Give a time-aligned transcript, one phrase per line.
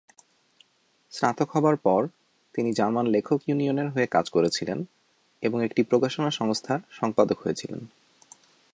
[1.11, 2.01] স্নাতক হবার পর,
[2.53, 4.79] তিনি জার্মান লেখক ইউনিয়নের হয়ে কাজ করেছিলেন
[5.43, 7.81] এবং একটি প্রকাশনা সংস্থার সম্পাদক হয়েছিলেন।